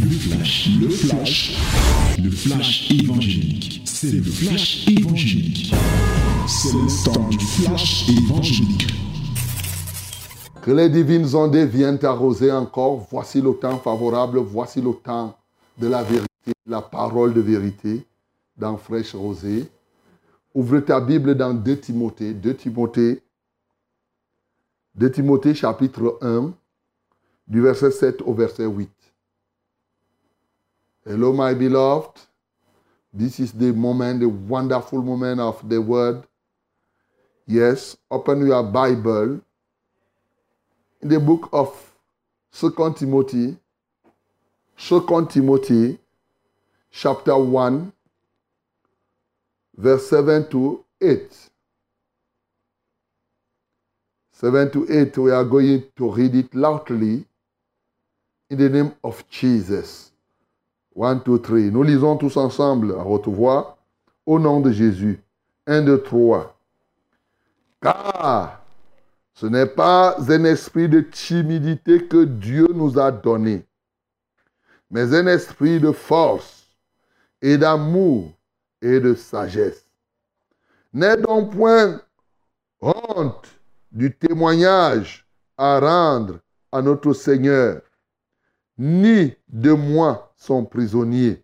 Le 0.00 0.10
flash, 0.10 0.68
le 0.80 0.88
flash, 0.88 1.56
le 2.22 2.30
flash 2.30 2.90
évangélique. 2.90 3.82
C'est 3.84 4.12
le 4.12 4.22
flash 4.22 4.86
évangélique. 4.88 5.74
C'est 6.46 6.72
le 6.72 7.04
temps 7.04 7.28
du 7.28 7.38
flash 7.38 8.08
évangélique. 8.08 8.86
Que 10.62 10.70
les 10.70 10.88
divines 10.88 11.34
ondes 11.34 11.56
viennent 11.56 11.98
arroser 12.04 12.52
encore. 12.52 13.06
Voici 13.10 13.40
le 13.40 13.52
temps 13.54 13.78
favorable, 13.78 14.38
voici 14.38 14.80
le 14.80 14.92
temps 14.92 15.36
de 15.78 15.86
la 15.86 16.02
vérité, 16.02 16.52
la 16.66 16.82
parole 16.82 17.32
de 17.34 17.40
vérité 17.40 18.04
dans 18.56 18.76
Fraîche 18.76 19.14
Rosée. 19.14 19.68
Ouvre 20.54 20.80
ta 20.80 21.00
Bible 21.00 21.34
dans 21.34 21.54
2 21.54 21.78
Timothée, 21.78 22.32
2 22.32 22.54
Timothée, 22.54 23.22
2 24.94 25.10
Timothée 25.10 25.54
chapitre 25.54 26.18
1, 26.22 26.52
du 27.46 27.60
verset 27.60 27.90
7 27.90 28.22
au 28.22 28.34
verset 28.34 28.66
8. 28.66 28.90
Hello, 31.08 31.32
my 31.32 31.54
beloved. 31.54 32.20
This 33.12 33.38
is 33.38 33.52
the 33.52 33.72
moment, 33.72 34.18
the 34.18 34.28
wonderful 34.28 35.00
moment 35.02 35.38
of 35.38 35.68
the 35.68 35.80
word. 35.80 36.24
Yes, 37.46 37.96
open 38.10 38.44
your 38.44 38.64
Bible 38.64 39.40
in 41.00 41.08
the 41.08 41.20
book 41.20 41.48
of 41.52 41.94
2 42.54 42.94
Timothy, 42.98 43.56
2 44.78 45.28
Timothy, 45.30 45.96
chapter 46.90 47.38
1, 47.38 47.92
verse 49.76 50.10
7 50.10 50.50
to 50.50 50.84
8. 51.00 51.50
7 54.32 54.70
to 54.72 55.02
8, 55.02 55.18
we 55.18 55.30
are 55.30 55.44
going 55.44 55.84
to 55.94 56.10
read 56.10 56.34
it 56.34 56.52
loudly 56.52 57.24
in 58.50 58.58
the 58.58 58.68
name 58.68 58.92
of 59.04 59.22
Jesus. 59.30 60.10
1, 60.98 61.16
2, 61.16 61.38
3. 61.38 61.58
Nous 61.70 61.82
lisons 61.82 62.16
tous 62.16 62.36
ensemble 62.36 62.92
à 62.92 63.04
haute 63.04 63.28
voix 63.28 63.76
au 64.24 64.38
nom 64.38 64.60
de 64.60 64.70
Jésus. 64.70 65.20
1, 65.66 65.82
2, 65.82 66.02
3. 66.02 66.58
Car 67.80 68.62
ce 69.34 69.46
n'est 69.46 69.66
pas 69.66 70.16
un 70.18 70.44
esprit 70.44 70.88
de 70.88 71.00
timidité 71.00 72.06
que 72.06 72.24
Dieu 72.24 72.68
nous 72.72 72.98
a 72.98 73.12
donné, 73.12 73.66
mais 74.90 75.14
un 75.14 75.26
esprit 75.26 75.78
de 75.78 75.92
force 75.92 76.66
et 77.42 77.58
d'amour 77.58 78.32
et 78.80 78.98
de 78.98 79.14
sagesse. 79.14 79.84
N'aie 80.94 81.18
donc 81.18 81.54
point 81.54 82.00
honte 82.80 83.46
du 83.92 84.14
témoignage 84.14 85.26
à 85.58 85.80
rendre 85.80 86.38
à 86.72 86.80
notre 86.80 87.12
Seigneur, 87.12 87.82
ni 88.78 89.32
de 89.48 89.72
moi 89.72 90.32
son 90.36 90.64
prisonnier, 90.64 91.42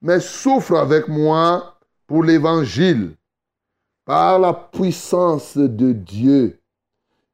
mais 0.00 0.20
souffre 0.20 0.76
avec 0.76 1.08
moi 1.08 1.78
pour 2.06 2.22
l'Évangile, 2.22 3.16
par 4.04 4.38
la 4.38 4.54
puissance 4.54 5.56
de 5.58 5.92
Dieu 5.92 6.60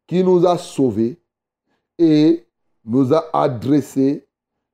qui 0.06 0.24
nous 0.24 0.46
a 0.46 0.56
sauvés 0.56 1.20
et 1.98 2.46
nous 2.84 3.12
a 3.12 3.24
adressé 3.32 4.26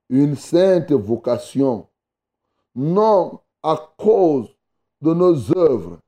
une 0.08 0.36
sainte 0.36 0.92
vocation, 0.92 1.88
non 2.74 3.40
à 3.62 3.94
cause 3.98 4.48
de 5.02 5.12
nos 5.12 5.58
œuvres, 5.58 5.98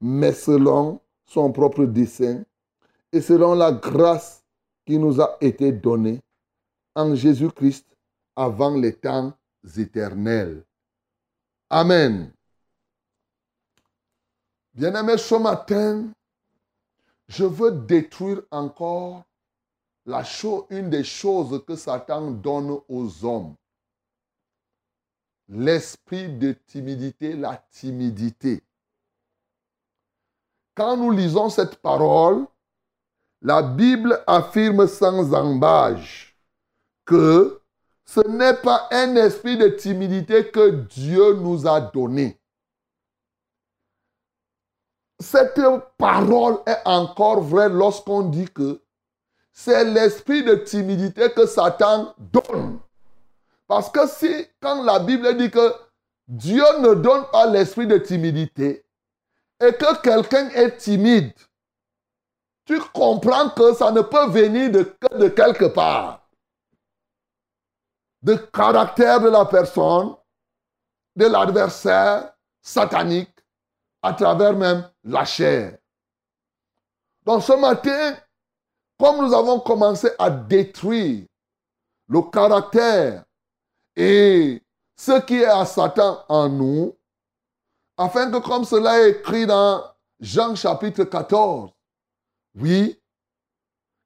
mais 0.00 0.32
selon 0.32 1.00
son 1.26 1.52
propre 1.52 1.84
dessein 1.84 2.44
et 3.12 3.20
selon 3.20 3.54
la 3.54 3.72
grâce 3.72 4.42
qui 4.86 4.98
nous 4.98 5.20
a 5.20 5.36
été 5.40 5.72
donnée 5.72 6.20
en 6.96 7.14
Jésus-Christ 7.14 7.86
avant 8.34 8.74
les 8.74 8.94
temps 8.94 9.32
éternels. 9.76 10.64
Amen. 11.70 12.32
Bien-aimés, 14.74 15.18
ce 15.18 15.34
matin, 15.34 16.08
je 17.28 17.44
veux 17.44 17.72
détruire 17.72 18.42
encore 18.50 19.24
la 20.06 20.24
chose, 20.24 20.64
une 20.70 20.90
des 20.90 21.04
choses 21.04 21.62
que 21.66 21.76
Satan 21.76 22.30
donne 22.30 22.78
aux 22.88 23.24
hommes. 23.24 23.54
L'esprit 25.48 26.28
de 26.28 26.52
timidité, 26.52 27.34
la 27.34 27.56
timidité. 27.70 28.62
Quand 30.74 30.96
nous 30.96 31.10
lisons 31.10 31.48
cette 31.48 31.76
parole, 31.76 32.46
la 33.42 33.62
Bible 33.62 34.22
affirme 34.26 34.86
sans 34.86 35.32
embâche 35.34 36.25
que 37.06 37.62
ce 38.04 38.20
n'est 38.20 38.54
pas 38.54 38.88
un 38.90 39.16
esprit 39.16 39.56
de 39.56 39.68
timidité 39.68 40.50
que 40.50 40.70
Dieu 40.70 41.34
nous 41.34 41.66
a 41.66 41.80
donné. 41.80 42.38
Cette 45.18 45.60
parole 45.96 46.58
est 46.66 46.82
encore 46.84 47.40
vraie 47.40 47.70
lorsqu'on 47.70 48.22
dit 48.22 48.48
que 48.48 48.82
c'est 49.50 49.84
l'esprit 49.84 50.44
de 50.44 50.56
timidité 50.56 51.30
que 51.32 51.46
Satan 51.46 52.14
donne. 52.18 52.78
Parce 53.66 53.88
que 53.88 54.06
si, 54.06 54.46
quand 54.60 54.82
la 54.82 54.98
Bible 54.98 55.34
dit 55.38 55.50
que 55.50 55.72
Dieu 56.28 56.64
ne 56.80 56.94
donne 56.94 57.24
pas 57.32 57.46
l'esprit 57.46 57.86
de 57.86 57.96
timidité 57.96 58.84
et 59.60 59.72
que 59.72 60.00
quelqu'un 60.02 60.50
est 60.50 60.76
timide, 60.76 61.32
tu 62.66 62.78
comprends 62.92 63.48
que 63.50 63.74
ça 63.74 63.90
ne 63.90 64.02
peut 64.02 64.26
venir 64.26 64.70
de, 64.70 64.82
que 64.82 65.16
de 65.16 65.28
quelque 65.28 65.66
part. 65.66 66.25
De 68.22 68.34
caractère 68.34 69.20
de 69.20 69.28
la 69.28 69.44
personne, 69.44 70.16
de 71.14 71.26
l'adversaire 71.26 72.32
satanique, 72.60 73.36
à 74.02 74.12
travers 74.12 74.54
même 74.54 74.88
la 75.04 75.24
chair. 75.24 75.78
Donc 77.24 77.42
ce 77.42 77.52
matin, 77.52 78.16
comme 78.98 79.26
nous 79.26 79.34
avons 79.34 79.60
commencé 79.60 80.08
à 80.18 80.30
détruire 80.30 81.26
le 82.08 82.22
caractère 82.30 83.24
et 83.96 84.62
ce 84.96 85.20
qui 85.22 85.36
est 85.42 85.46
à 85.46 85.64
Satan 85.64 86.24
en 86.28 86.48
nous, 86.48 86.96
afin 87.96 88.30
que 88.30 88.38
comme 88.38 88.64
cela 88.64 89.00
est 89.00 89.10
écrit 89.10 89.46
dans 89.46 89.82
Jean 90.20 90.54
chapitre 90.54 91.04
14, 91.04 91.70
oui, 92.54 92.98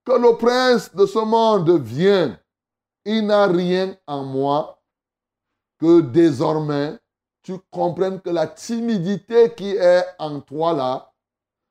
que 0.04 0.12
le 0.12 0.36
prince 0.36 0.94
de 0.94 1.06
ce 1.06 1.18
monde 1.18 1.70
vienne, 1.82 2.39
il 3.04 3.26
n'a 3.26 3.46
rien 3.46 3.96
en 4.06 4.24
moi, 4.24 4.82
que 5.78 6.00
désormais 6.00 6.98
tu 7.42 7.58
comprennes 7.70 8.20
que 8.20 8.30
la 8.30 8.46
timidité 8.46 9.54
qui 9.54 9.70
est 9.70 10.04
en 10.18 10.40
toi 10.40 10.74
là, 10.74 11.12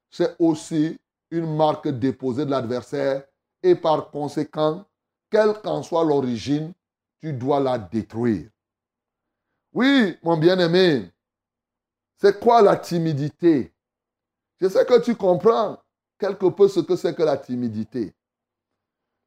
c'est 0.09 0.35
aussi 0.39 0.99
une 1.29 1.55
marque 1.55 1.87
déposée 1.87 2.45
de 2.45 2.51
l'adversaire 2.51 3.23
et 3.61 3.75
par 3.75 4.09
conséquent, 4.09 4.85
quelle 5.29 5.53
qu'en 5.61 5.83
soit 5.83 6.03
l'origine, 6.03 6.73
tu 7.21 7.33
dois 7.33 7.59
la 7.59 7.77
détruire. 7.77 8.49
Oui, 9.73 10.17
mon 10.23 10.37
bien-aimé, 10.37 11.11
c'est 12.17 12.39
quoi 12.39 12.61
la 12.61 12.75
timidité? 12.75 13.71
Je 14.59 14.67
sais 14.67 14.85
que 14.85 14.99
tu 15.01 15.15
comprends 15.15 15.77
quelque 16.17 16.47
peu 16.47 16.67
ce 16.67 16.79
que 16.79 16.95
c'est 16.95 17.13
que 17.13 17.23
la 17.23 17.37
timidité. 17.37 18.15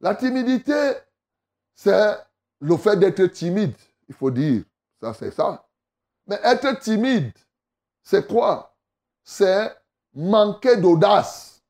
La 0.01 0.15
timidité, 0.17 0.95
c'est 1.75 2.17
le 2.61 2.77
fait 2.77 2.97
d'être 2.97 3.27
timide, 3.27 3.75
il 4.09 4.15
faut 4.15 4.31
dire. 4.31 4.63
Ça, 5.01 5.13
c'est 5.15 5.31
ça. 5.31 5.67
Mais 6.27 6.39
être 6.45 6.79
timide, 6.81 7.33
c'est 8.03 8.27
quoi? 8.27 8.75
C'est 9.25 9.75
manquer 10.15 10.77
d'audace. 10.77 11.63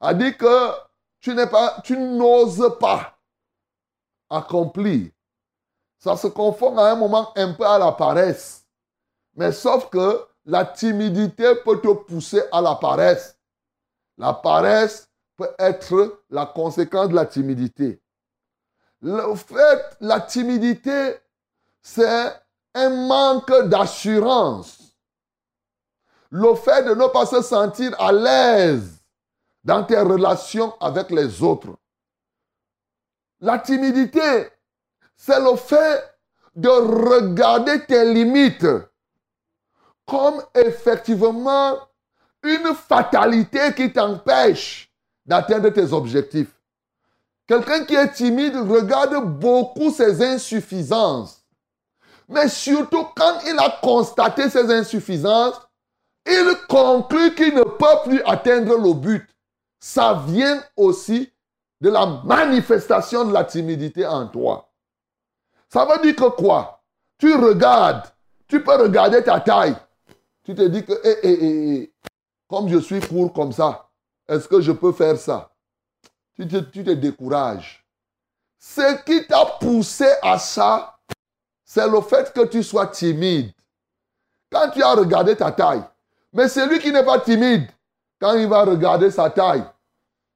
A 0.00 0.14
dit 0.14 0.36
que 0.36 0.72
tu 1.20 1.34
n'es 1.34 1.46
pas, 1.46 1.80
tu 1.82 1.96
n'oses 1.96 2.76
pas 2.78 3.18
accomplir. 4.30 5.10
Ça 5.98 6.16
se 6.16 6.28
confond 6.28 6.76
à 6.78 6.90
un 6.92 6.94
moment 6.94 7.32
un 7.36 7.54
peu 7.54 7.66
à 7.66 7.78
la 7.78 7.92
paresse. 7.92 8.64
Mais 9.34 9.52
sauf 9.52 9.88
que 9.90 10.26
la 10.44 10.64
timidité 10.64 11.54
peut 11.64 11.80
te 11.80 11.92
pousser 11.92 12.42
à 12.52 12.60
la 12.60 12.76
paresse. 12.76 13.38
La 14.16 14.32
paresse 14.32 15.08
peut 15.36 15.50
être 15.58 16.22
la 16.30 16.46
conséquence 16.46 17.08
de 17.08 17.14
la 17.14 17.26
timidité. 17.26 18.00
Le 19.00 19.34
fait, 19.36 19.96
la 20.00 20.20
timidité, 20.20 21.16
c'est 21.80 22.32
un 22.74 22.90
manque 22.90 23.68
d'assurance. 23.68 24.78
Le 26.30 26.54
fait 26.54 26.82
de 26.82 26.94
ne 26.94 27.06
pas 27.06 27.26
se 27.26 27.40
sentir 27.42 27.94
à 28.00 28.12
l'aise 28.12 28.98
dans 29.64 29.84
tes 29.84 29.98
relations 29.98 30.74
avec 30.80 31.10
les 31.10 31.42
autres. 31.42 31.76
La 33.40 33.58
timidité, 33.58 34.50
c'est 35.16 35.40
le 35.40 35.56
fait 35.56 36.18
de 36.54 36.68
regarder 36.68 37.84
tes 37.86 38.12
limites 38.12 38.66
comme 40.04 40.42
effectivement 40.54 41.78
une 42.42 42.74
fatalité 42.74 43.74
qui 43.74 43.92
t'empêche 43.92 44.90
d'atteindre 45.24 45.68
tes 45.68 45.92
objectifs. 45.92 46.57
Quelqu'un 47.48 47.84
qui 47.86 47.94
est 47.94 48.12
timide 48.12 48.56
regarde 48.56 49.24
beaucoup 49.24 49.90
ses 49.90 50.22
insuffisances. 50.22 51.42
Mais 52.28 52.46
surtout 52.48 53.06
quand 53.16 53.40
il 53.46 53.58
a 53.58 53.78
constaté 53.82 54.50
ses 54.50 54.70
insuffisances, 54.70 55.58
il 56.26 56.54
conclut 56.68 57.34
qu'il 57.34 57.54
ne 57.54 57.62
peut 57.62 57.86
plus 58.04 58.22
atteindre 58.26 58.76
le 58.76 58.92
but. 58.92 59.26
Ça 59.80 60.22
vient 60.28 60.62
aussi 60.76 61.32
de 61.80 61.88
la 61.88 62.20
manifestation 62.22 63.24
de 63.24 63.32
la 63.32 63.44
timidité 63.44 64.06
en 64.06 64.26
toi. 64.26 64.70
Ça 65.70 65.86
veut 65.86 66.02
dire 66.02 66.16
que 66.16 66.28
quoi? 66.28 66.82
Tu 67.16 67.34
regardes, 67.34 68.04
tu 68.46 68.62
peux 68.62 68.76
regarder 68.76 69.22
ta 69.22 69.40
taille. 69.40 69.76
Tu 70.44 70.54
te 70.54 70.62
dis 70.62 70.84
que, 70.84 70.92
eh, 71.02 71.18
eh, 71.22 71.44
eh, 71.44 71.94
comme 72.46 72.68
je 72.68 72.78
suis 72.78 73.00
court 73.00 73.32
comme 73.32 73.52
ça, 73.52 73.88
est-ce 74.28 74.46
que 74.46 74.60
je 74.60 74.72
peux 74.72 74.92
faire 74.92 75.16
ça? 75.16 75.50
Tu 76.46 76.84
te, 76.84 76.90
décourages. 76.92 77.84
Ce 78.58 79.02
qui 79.04 79.26
t'a 79.26 79.44
poussé 79.60 80.08
à 80.22 80.38
ça, 80.38 80.98
c'est 81.64 81.88
le 81.88 82.00
fait 82.00 82.32
que 82.32 82.46
tu 82.46 82.62
sois 82.62 82.86
timide. 82.86 83.52
Quand 84.50 84.70
tu 84.70 84.82
as 84.82 84.94
regardé 84.94 85.36
ta 85.36 85.52
taille, 85.52 85.82
mais 86.32 86.48
celui 86.48 86.78
qui 86.78 86.92
n'est 86.92 87.04
pas 87.04 87.20
timide, 87.20 87.68
quand 88.20 88.34
il 88.34 88.48
va 88.48 88.64
regarder 88.64 89.10
sa 89.10 89.30
taille, 89.30 89.64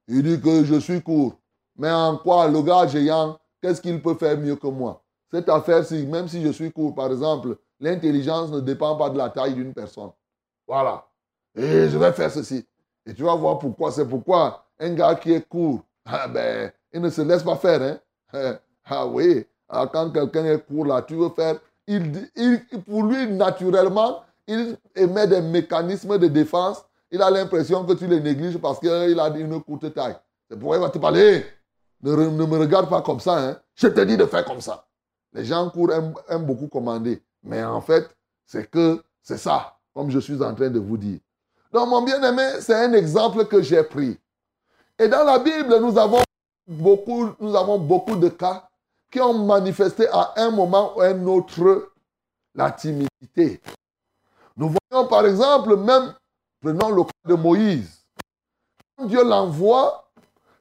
il 0.08 0.22
dit 0.22 0.40
que 0.40 0.64
je 0.64 0.78
suis 0.78 1.02
court. 1.02 1.34
Mais 1.76 1.90
en 1.90 2.19
quoi 2.19 2.49
le 2.49 2.62
gars 2.62 2.87
géant, 2.87 3.38
qu'est-ce 3.60 3.81
qu'il 3.81 4.00
peut 4.02 4.14
faire 4.14 4.37
mieux 4.37 4.56
que 4.56 4.66
moi? 4.66 5.02
Cette 5.31 5.49
affaire-ci, 5.49 6.06
même 6.06 6.28
si 6.28 6.43
je 6.43 6.52
suis 6.52 6.70
court, 6.70 6.94
par 6.94 7.10
exemple, 7.10 7.56
l'intelligence 7.81 8.50
ne 8.50 8.60
dépend 8.60 8.96
pas 8.96 9.08
de 9.08 9.16
la 9.16 9.31
taille 9.31 9.54
d'une 9.54 9.72
personne. 9.72 10.10
Voilà. 10.66 11.06
Et 11.54 11.88
je 11.88 11.99
vais 11.99 12.12
faire 12.12 12.31
ceci. 12.31 12.66
Et 13.06 13.14
tu 13.14 13.22
vas 13.22 13.34
voir 13.34 13.58
pourquoi. 13.58 13.90
C'est 13.90 14.06
pourquoi 14.06 14.64
un 14.78 14.94
gars 14.94 15.14
qui 15.14 15.32
est 15.32 15.49
court, 15.49 15.81
ah 16.04 16.28
ben, 16.28 16.72
il 16.93 17.00
ne 17.00 17.10
se 17.10 17.22
laisse 17.22 17.43
pas 17.43 17.56
faire. 17.56 18.00
Hein? 18.32 18.58
Ah 18.84 19.06
oui, 19.06 19.46
ah, 19.69 19.88
quand 19.90 20.10
quelqu'un 20.10 20.44
est 20.44 20.66
court 20.66 20.84
là, 20.84 21.02
tu 21.02 21.14
veux 21.14 21.28
faire, 21.28 21.56
il, 21.87 22.28
il, 22.34 22.60
pour 22.84 23.04
lui, 23.04 23.28
naturellement, 23.28 24.25
il 24.46 24.76
émet 24.94 25.26
des 25.26 25.40
mécanismes 25.40 26.19
de 26.19 26.26
défense. 26.26 26.84
Il 27.10 27.22
a 27.22 27.31
l'impression 27.31 27.84
que 27.84 27.93
tu 27.93 28.06
le 28.06 28.19
négliges 28.19 28.58
parce 28.58 28.81
qu'il 28.81 28.90
a 28.90 29.28
une 29.28 29.62
courte 29.62 29.94
taille. 29.94 30.16
C'est 30.50 30.58
pourquoi 30.58 30.76
il 30.76 30.81
va 30.81 30.90
te 30.90 30.99
parler. 30.99 31.46
Ne, 32.02 32.16
ne, 32.16 32.44
me 32.44 32.58
regarde 32.58 32.88
pas 32.90 33.02
comme 33.02 33.20
ça. 33.20 33.38
Hein. 33.38 33.56
Je 33.75 33.88
te 33.88 34.00
dis 34.00 34.16
de 34.16 34.26
faire 34.26 34.44
comme 34.44 34.60
ça. 34.60 34.84
Les 35.32 35.44
gens 35.44 35.70
courent 35.70 35.93
aiment, 35.93 36.44
beaucoup 36.44 36.69
commander. 36.69 37.22
Mais 37.43 37.62
en 37.62 37.81
fait, 37.81 38.08
c'est 38.44 38.69
que 38.70 39.02
c'est 39.22 39.38
ça, 39.38 39.78
comme 39.94 40.10
je 40.10 40.19
suis 40.19 40.43
en 40.43 40.54
train 40.54 40.69
de 40.70 40.78
vous 40.78 40.96
dire. 40.96 41.20
Donc, 41.72 41.88
mon 41.88 42.02
bien-aimé, 42.02 42.60
c'est 42.60 42.75
un 42.75 42.93
exemple 42.93 43.46
que 43.46 43.62
j'ai 43.62 43.82
pris. 43.82 44.19
Et 44.99 45.09
dans 45.09 45.25
la 45.25 45.39
Bible, 45.39 45.79
nous 45.81 45.99
avons 45.99 46.23
beaucoup, 46.67 47.31
nous 47.41 47.56
avons 47.56 47.79
beaucoup 47.79 48.17
de 48.17 48.29
cas 48.29 48.69
qui 49.11 49.21
ont 49.21 49.35
manifesté 49.35 50.06
à 50.09 50.33
un 50.37 50.50
moment 50.50 50.97
ou 50.97 51.03
un 51.03 51.27
autre 51.27 51.93
la 52.55 52.71
timidité. 52.71 53.61
Nous 54.56 54.75
voyons 54.91 55.06
par 55.09 55.27
exemple, 55.27 55.77
même, 55.77 56.15
prenons 56.61 56.91
le 56.91 57.05
cas 57.05 57.29
de 57.29 57.35
Moïse. 57.35 58.05
Quand 58.97 59.06
Dieu 59.06 59.25
l'envoie, 59.25 60.11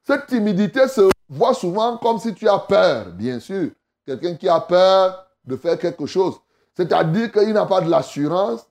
cette 0.04 0.28
timidité 0.28 0.88
se 0.88 1.10
voit 1.30 1.54
souvent 1.54 1.98
comme 1.98 2.20
si 2.20 2.34
tu 2.34 2.48
as 2.48 2.60
peur, 2.60 3.08
bien 3.08 3.40
sûr. 3.40 3.72
Quelqu'un 4.06 4.36
qui 4.36 4.50
a 4.50 4.60
peur 4.60 5.28
de 5.46 5.56
faire 5.56 5.78
quelque 5.78 6.06
chose. 6.06 6.36
C'est-à-dire 6.76 7.32
qu'il 7.32 7.54
n'a 7.54 7.66
pas 7.66 7.82
de 7.82 7.90
l'assurance. 7.90 8.66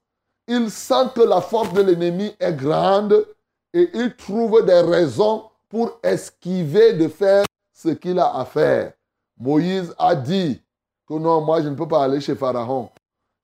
Il 0.49 0.71
sent 0.71 1.11
que 1.15 1.21
la 1.21 1.41
force 1.41 1.73
de 1.73 1.83
l'ennemi 1.83 2.35
est 2.41 2.53
grande 2.55 3.27
et 3.73 3.89
il 3.95 4.17
trouve 4.17 4.65
des 4.65 4.81
raisons 4.81 5.50
pour 5.71 5.99
esquiver 6.03 6.93
de 6.93 7.09
faire 7.09 7.45
ce 7.73 7.89
qu'il 7.89 8.19
a 8.19 8.37
à 8.37 8.45
faire. 8.45 8.93
Moïse 9.39 9.95
a 9.97 10.15
dit 10.15 10.61
que 11.09 11.15
non, 11.15 11.41
moi 11.41 11.63
je 11.63 11.69
ne 11.69 11.75
peux 11.75 11.89
pas 11.89 12.05
aller 12.05 12.21
chez 12.21 12.35
Pharaon. 12.35 12.91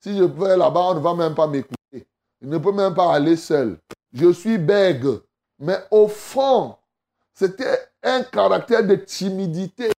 Si 0.01 0.15
je 0.15 0.25
vais 0.25 0.57
là-bas, 0.57 0.81
on 0.91 0.95
ne 0.97 1.01
va 1.01 1.15
même 1.15 1.35
pas 1.35 1.47
m'écouter. 1.47 2.07
Il 2.43 2.51
ne 2.51 2.59
peut 2.59 2.73
même 2.73 2.95
pas 2.95 3.15
aller 3.15 3.37
seul. 3.37 3.79
Je 4.13 4.31
suis 4.33 4.59
bègue. 4.59 5.07
Mais 5.59 5.79
au 5.91 6.07
fond, 6.07 6.77
c'était 7.33 7.79
un 8.03 8.23
caractère 8.25 8.85
de 8.85 8.97
timidité. 8.97 9.91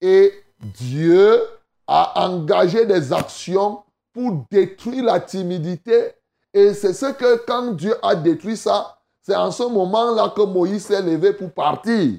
Et 0.00 0.32
Dieu 0.60 1.40
a 1.86 2.28
engagé 2.28 2.84
des 2.84 3.12
actions 3.12 3.82
pour 4.12 4.44
détruire 4.50 5.04
la 5.04 5.20
timidité. 5.20 6.14
Et 6.52 6.74
c'est 6.74 6.92
ce 6.92 7.06
que 7.06 7.44
quand 7.46 7.72
Dieu 7.72 7.94
a 8.02 8.14
détruit 8.14 8.56
ça, 8.56 8.99
c'est 9.22 9.36
en 9.36 9.50
ce 9.50 9.62
moment-là 9.64 10.32
que 10.34 10.42
Moïse 10.42 10.86
s'est 10.86 11.02
levé 11.02 11.32
pour 11.32 11.52
partir. 11.52 12.18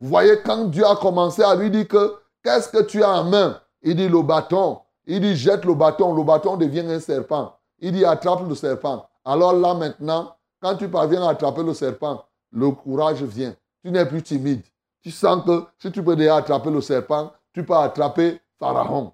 Vous 0.00 0.08
voyez, 0.08 0.40
quand 0.44 0.64
Dieu 0.66 0.86
a 0.86 0.96
commencé 0.96 1.42
à 1.42 1.54
lui 1.54 1.70
dire 1.70 1.88
que 1.88 2.16
qu'est-ce 2.42 2.68
que 2.68 2.82
tu 2.82 3.02
as 3.02 3.10
en 3.10 3.24
main? 3.24 3.60
Il 3.82 3.96
dit 3.96 4.08
le 4.08 4.22
bâton. 4.22 4.78
Il 5.06 5.20
dit 5.20 5.36
jette 5.36 5.64
le 5.64 5.74
bâton. 5.74 6.14
Le 6.14 6.22
bâton 6.22 6.56
devient 6.56 6.80
un 6.80 7.00
serpent. 7.00 7.56
Il 7.78 7.92
dit 7.92 8.04
attrape 8.04 8.46
le 8.46 8.54
serpent. 8.54 9.06
Alors 9.24 9.52
là 9.54 9.74
maintenant, 9.74 10.36
quand 10.60 10.76
tu 10.76 10.88
parviens 10.88 11.22
à 11.26 11.30
attraper 11.30 11.62
le 11.62 11.74
serpent, 11.74 12.24
le 12.50 12.70
courage 12.70 13.22
vient. 13.22 13.54
Tu 13.82 13.90
n'es 13.90 14.06
plus 14.06 14.22
timide. 14.22 14.62
Tu 15.02 15.10
sens 15.10 15.44
que 15.44 15.64
si 15.78 15.92
tu 15.92 16.02
peux 16.02 16.16
déjà 16.16 16.36
attraper 16.36 16.70
le 16.70 16.80
serpent, 16.80 17.32
tu 17.52 17.64
peux 17.64 17.74
attraper 17.74 18.40
Pharaon. 18.58 19.12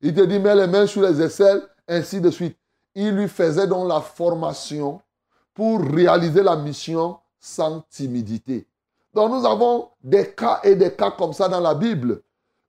Il 0.00 0.14
te 0.14 0.20
dit 0.20 0.38
mets 0.38 0.54
les 0.54 0.66
mains 0.66 0.86
sur 0.86 1.02
les 1.02 1.20
aisselles, 1.20 1.62
ainsi 1.88 2.20
de 2.20 2.30
suite. 2.30 2.56
Il 2.94 3.10
lui 3.10 3.28
faisait 3.28 3.66
donc 3.66 3.88
la 3.88 4.00
formation 4.00 5.00
pour 5.54 5.80
réaliser 5.80 6.42
la 6.42 6.56
mission 6.56 7.18
sans 7.38 7.82
timidité. 7.90 8.66
Donc 9.14 9.30
nous 9.30 9.46
avons 9.46 9.90
des 10.02 10.30
cas 10.30 10.60
et 10.64 10.74
des 10.74 10.92
cas 10.92 11.10
comme 11.10 11.32
ça 11.32 11.48
dans 11.48 11.60
la 11.60 11.74
Bible. 11.74 12.22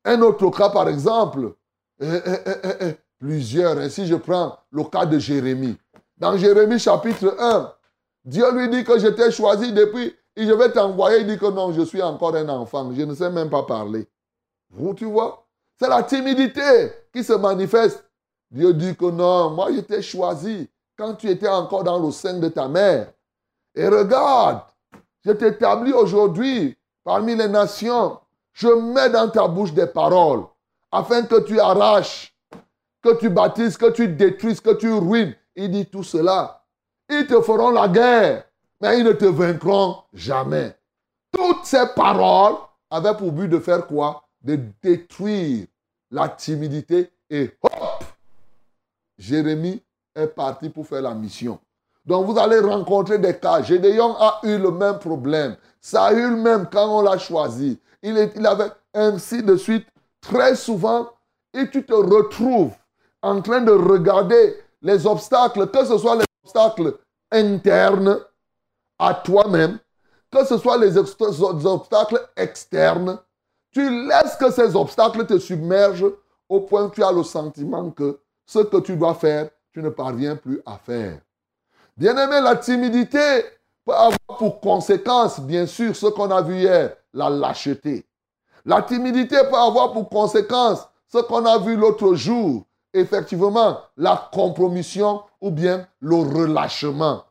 Un 0.04 0.22
autre 0.22 0.50
cas, 0.50 0.70
par 0.70 0.90
exemple, 0.90 1.54
eh, 2.02 2.06
eh, 2.26 2.70
eh, 2.82 2.94
plusieurs. 3.18 3.78
Ainsi, 3.78 4.06
je 4.06 4.16
prends 4.16 4.58
le 4.72 4.84
cas 4.84 5.06
de 5.06 5.18
Jérémie. 5.18 5.78
Dans 6.18 6.36
Jérémie 6.36 6.80
chapitre 6.80 7.36
1, 7.40 7.74
Dieu 8.26 8.52
lui 8.54 8.70
dit 8.70 8.84
que 8.84 9.00
je 9.00 9.08
t'ai 9.08 9.32
choisi 9.32 9.72
depuis 9.72 10.14
et 10.36 10.46
je 10.46 10.52
vais 10.52 10.72
t'envoyer. 10.72 11.22
Il 11.22 11.28
dit 11.28 11.38
que 11.38 11.50
non, 11.50 11.72
je 11.72 11.82
suis 11.84 12.02
encore 12.02 12.36
un 12.36 12.50
enfant. 12.50 12.92
Je 12.94 13.04
ne 13.04 13.16
sais 13.16 13.30
même 13.30 13.50
pas 13.50 13.64
parler. 13.64 14.08
Vous, 14.70 14.94
tu 14.94 15.06
vois, 15.06 15.46
c'est 15.80 15.88
la 15.88 16.04
timidité 16.04 16.92
qui 17.14 17.24
se 17.24 17.34
manifeste. 17.34 18.04
Dieu 18.52 18.74
dit 18.74 18.96
que 18.96 19.06
non, 19.06 19.52
moi 19.52 19.72
je 19.74 19.80
t'ai 19.80 20.02
choisi 20.02 20.70
quand 20.98 21.16
tu 21.16 21.30
étais 21.30 21.48
encore 21.48 21.84
dans 21.84 22.00
le 22.00 22.12
sein 22.12 22.40
de 22.40 22.50
ta 22.50 22.68
mère. 22.68 23.12
Et 23.76 23.88
regarde, 23.88 24.62
je 25.26 25.32
t'établis 25.32 25.94
aujourd'hui 25.94 26.78
parmi 27.04 27.36
les 27.36 27.48
nations. 27.48 28.20
Je 28.54 28.68
mets 28.68 29.10
dans 29.10 29.30
ta 29.30 29.48
bouche 29.48 29.74
des 29.74 29.88
paroles 29.88 30.44
afin 30.92 31.24
que 31.24 31.42
tu 31.42 31.60
arraches, 31.60 32.36
que 33.02 33.18
tu 33.18 33.30
baptises, 33.30 33.78
que 33.78 33.90
tu 33.90 34.08
détruises, 34.08 34.62
que 34.62 34.76
tu 34.76 34.94
ruines. 34.94 35.36
Il 35.56 35.72
dit 35.72 35.88
tout 35.88 36.04
cela. 36.04 36.64
Ils 37.10 37.28
te 37.28 37.42
feront 37.42 37.72
la 37.72 37.88
guerre, 37.88 38.46
mais 38.80 39.00
ils 39.00 39.06
ne 39.06 39.14
te 39.14 39.26
vaincront 39.26 40.04
jamais. 40.14 40.76
Toutes 41.32 41.66
ces 41.66 41.86
paroles 41.96 42.56
avaient 42.90 43.18
pour 43.18 43.32
but 43.32 43.48
de 43.48 43.60
faire 43.60 43.88
quoi? 43.88 44.24
De 44.42 44.60
détruire 44.82 45.66
la 46.12 46.30
timidité 46.30 47.12
et 47.30 47.58
hop 47.62 48.04
Jérémie 49.18 49.82
est 50.16 50.28
parti 50.28 50.70
pour 50.70 50.86
faire 50.88 51.02
la 51.02 51.14
mission. 51.14 51.60
Donc 52.06 52.26
vous 52.26 52.38
allez 52.38 52.60
rencontrer 52.60 53.18
des 53.18 53.38
cas. 53.38 53.62
Gédéon 53.62 54.16
a 54.20 54.40
eu 54.44 54.58
le 54.58 54.72
même 54.72 55.00
problème. 55.00 55.56
Saül 55.80 56.36
même, 56.36 56.68
quand 56.72 57.00
on 57.00 57.02
l'a 57.02 57.18
choisi, 57.18 57.80
il, 58.02 58.32
il 58.36 58.46
avait 58.46 58.72
ainsi 58.94 59.42
de 59.42 59.56
suite. 59.56 59.88
Très 60.22 60.56
souvent, 60.56 61.10
et 61.54 61.70
tu 61.70 61.86
te 61.86 61.94
retrouves 61.94 62.72
en 63.22 63.42
train 63.42 63.60
de 63.60 63.72
regarder 63.72 64.58
les 64.82 65.06
obstacles, 65.06 65.68
que 65.68 65.86
ce 65.86 65.98
soit 65.98 66.16
les 66.16 66.26
obstacles 66.44 66.98
internes 67.30 68.20
à 69.00 69.14
toi-même, 69.14 69.80
que 70.32 70.46
ce 70.46 70.58
soit 70.58 70.78
les 70.78 70.98
obstacles 70.98 72.26
externes, 72.38 73.20
tu 73.72 74.08
laisses 74.08 74.36
que 74.36 74.52
ces 74.52 74.76
obstacles 74.76 75.26
te 75.26 75.38
submergent 75.40 76.12
au 76.48 76.62
point 76.62 76.90
que 76.90 76.96
tu 76.96 77.04
as 77.04 77.12
le 77.12 77.24
sentiment 77.24 77.90
que 77.92 78.20
ce 78.46 78.60
que 78.60 78.78
tu 78.78 78.96
dois 78.96 79.16
faire, 79.16 79.50
tu 79.74 79.82
ne 79.82 79.90
parviens 79.90 80.36
plus 80.36 80.62
à 80.66 80.78
faire. 80.78 81.20
Bien-aimé, 81.98 82.42
la 82.42 82.56
timidité 82.56 83.44
peut 83.86 83.94
avoir 83.94 84.38
pour 84.38 84.62
conséquence, 84.62 85.40
bien 85.40 85.66
sûr, 85.66 85.96
ce 85.96 86.06
qu'on 86.08 86.32
a 86.32 86.42
vu 86.42 86.58
hier, 86.60 86.96
la 87.14 87.30
lâcheté. 87.30 88.06
La 88.66 88.82
timidité 88.82 89.38
peut 89.50 89.58
avoir 89.58 89.92
pour 89.92 90.10
conséquence 90.10 90.88
ce 91.08 91.18
qu'on 91.20 91.46
a 91.46 91.58
vu 91.58 91.76
l'autre 91.76 92.14
jour, 92.16 92.66
effectivement, 92.94 93.80
la 93.98 94.30
compromission 94.32 95.24
ou 95.42 95.52
bien 95.52 95.88
le 96.00 96.16
relâchement. 96.16 97.24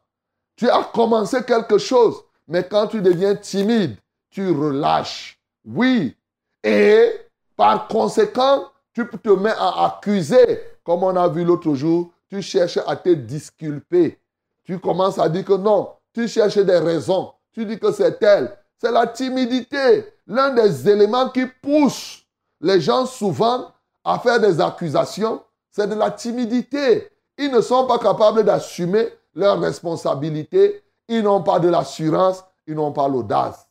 Tu 0.56 0.68
as 0.68 0.84
commencé 0.92 1.42
quelque 1.44 1.78
chose, 1.78 2.22
mais 2.46 2.66
quand 2.68 2.88
tu 2.88 3.00
deviens 3.00 3.34
timide, 3.34 3.96
tu 4.30 4.50
relâches. 4.50 5.38
Oui. 5.64 6.16
Et 6.62 7.10
par 7.56 7.88
conséquent, 7.88 8.64
tu 8.92 9.08
te 9.08 9.30
mets 9.30 9.54
à 9.56 9.86
accuser, 9.86 10.60
comme 10.84 11.02
on 11.02 11.16
a 11.16 11.28
vu 11.28 11.44
l'autre 11.44 11.74
jour, 11.74 12.11
tu 12.32 12.40
cherches 12.40 12.78
à 12.86 12.96
te 12.96 13.10
disculper. 13.10 14.18
Tu 14.64 14.78
commences 14.78 15.18
à 15.18 15.28
dire 15.28 15.44
que 15.44 15.52
non, 15.52 15.90
tu 16.14 16.26
cherches 16.26 16.56
des 16.56 16.78
raisons. 16.78 17.30
Tu 17.52 17.66
dis 17.66 17.78
que 17.78 17.92
c'est 17.92 18.22
elle, 18.22 18.56
C'est 18.78 18.90
la 18.90 19.06
timidité, 19.06 20.06
l'un 20.26 20.54
des 20.54 20.88
éléments 20.88 21.28
qui 21.28 21.44
pousse 21.44 22.22
les 22.62 22.80
gens 22.80 23.04
souvent 23.04 23.70
à 24.02 24.18
faire 24.18 24.40
des 24.40 24.62
accusations. 24.62 25.42
C'est 25.70 25.86
de 25.86 25.94
la 25.94 26.10
timidité. 26.10 27.10
Ils 27.36 27.50
ne 27.50 27.60
sont 27.60 27.86
pas 27.86 27.98
capables 27.98 28.44
d'assumer 28.44 29.10
leurs 29.34 29.60
responsabilités. 29.60 30.82
Ils 31.08 31.22
n'ont 31.22 31.42
pas 31.42 31.60
de 31.60 31.68
l'assurance. 31.68 32.42
Ils 32.66 32.74
n'ont 32.74 32.92
pas 32.92 33.08
l'audace. 33.08 33.68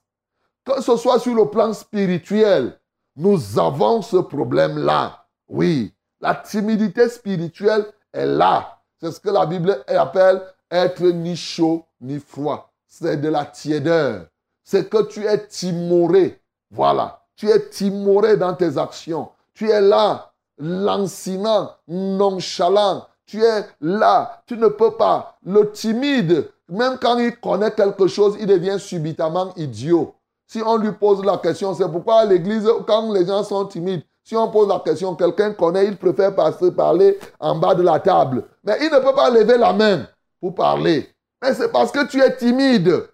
Que 0.63 0.83
ce 0.83 0.97
soit 0.97 1.19
sur 1.19 1.33
le 1.33 1.49
plan 1.49 1.73
spirituel, 1.73 2.79
nous 3.15 3.57
avons 3.57 4.03
ce 4.03 4.17
problème-là. 4.17 5.25
Oui, 5.47 5.95
la 6.19 6.35
timidité 6.35 7.09
spirituelle 7.09 7.91
est 8.13 8.25
là. 8.25 8.79
C'est 8.99 9.11
ce 9.11 9.19
que 9.19 9.29
la 9.29 9.45
Bible 9.45 9.83
appelle 9.87 10.41
être 10.69 11.03
ni 11.03 11.35
chaud 11.35 11.85
ni 11.99 12.19
froid. 12.19 12.71
C'est 12.87 13.17
de 13.17 13.29
la 13.29 13.45
tiédeur. 13.45 14.25
C'est 14.63 14.89
que 14.89 15.03
tu 15.03 15.25
es 15.25 15.47
timoré. 15.47 16.39
Voilà. 16.69 17.21
Tu 17.35 17.49
es 17.49 17.69
timoré 17.69 18.37
dans 18.37 18.53
tes 18.53 18.77
actions. 18.77 19.29
Tu 19.53 19.69
es 19.69 19.81
là, 19.81 20.31
lancinant, 20.57 21.71
nonchalant. 21.87 23.07
Tu 23.25 23.43
es 23.43 23.65
là. 23.81 24.41
Tu 24.45 24.57
ne 24.57 24.67
peux 24.67 24.91
pas. 24.91 25.37
Le 25.45 25.71
timide, 25.71 26.49
même 26.69 26.97
quand 27.01 27.17
il 27.17 27.35
connaît 27.37 27.71
quelque 27.71 28.07
chose, 28.07 28.37
il 28.39 28.47
devient 28.47 28.77
subitement 28.79 29.53
idiot. 29.55 30.15
Si 30.47 30.61
on 30.61 30.77
lui 30.77 30.91
pose 30.91 31.23
la 31.23 31.37
question, 31.37 31.73
c'est 31.73 31.89
pourquoi 31.89 32.25
l'église, 32.25 32.69
quand 32.85 33.11
les 33.13 33.25
gens 33.25 33.43
sont 33.43 33.65
timides, 33.65 34.03
si 34.31 34.37
on 34.37 34.47
pose 34.47 34.69
la 34.69 34.79
question, 34.79 35.13
quelqu'un 35.13 35.51
connaît, 35.51 35.87
il 35.87 35.97
préfère 35.97 36.33
passer 36.33 36.71
parler 36.71 37.19
en 37.37 37.53
bas 37.55 37.75
de 37.75 37.83
la 37.83 37.99
table. 37.99 38.45
Mais 38.63 38.77
il 38.79 38.89
ne 38.89 38.99
peut 38.99 39.13
pas 39.13 39.29
lever 39.29 39.57
la 39.57 39.73
main 39.73 40.07
pour 40.39 40.55
parler. 40.55 41.09
Mais 41.41 41.53
c'est 41.53 41.69
parce 41.69 41.91
que 41.91 42.07
tu 42.07 42.21
es 42.21 42.37
timide. 42.37 43.09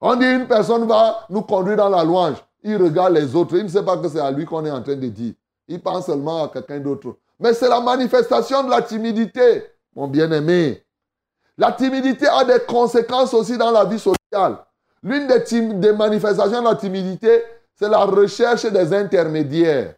On 0.00 0.16
dit 0.16 0.24
une 0.24 0.48
personne 0.48 0.86
va 0.88 1.26
nous 1.28 1.42
conduire 1.42 1.76
dans 1.76 1.90
la 1.90 2.02
louange. 2.02 2.38
Il 2.62 2.82
regarde 2.82 3.12
les 3.12 3.36
autres. 3.36 3.56
Il 3.58 3.64
ne 3.64 3.68
sait 3.68 3.82
pas 3.82 3.98
que 3.98 4.08
c'est 4.08 4.20
à 4.20 4.30
lui 4.30 4.46
qu'on 4.46 4.64
est 4.64 4.70
en 4.70 4.82
train 4.82 4.96
de 4.96 5.08
dire. 5.08 5.34
Il 5.66 5.82
pense 5.82 6.06
seulement 6.06 6.44
à 6.44 6.48
quelqu'un 6.48 6.78
d'autre. 6.78 7.16
Mais 7.38 7.52
c'est 7.52 7.68
la 7.68 7.82
manifestation 7.82 8.64
de 8.64 8.70
la 8.70 8.80
timidité, 8.80 9.66
mon 9.94 10.08
bien-aimé. 10.08 10.82
La 11.58 11.72
timidité 11.72 12.26
a 12.26 12.42
des 12.44 12.60
conséquences 12.66 13.34
aussi 13.34 13.58
dans 13.58 13.70
la 13.70 13.84
vie 13.84 13.98
sociale. 13.98 14.56
L'une 15.02 15.26
des, 15.26 15.60
des 15.74 15.92
manifestations 15.92 16.62
de 16.62 16.68
la 16.68 16.76
timidité, 16.76 17.42
c'est 17.74 17.90
la 17.90 18.06
recherche 18.06 18.64
des 18.64 18.94
intermédiaires. 18.94 19.97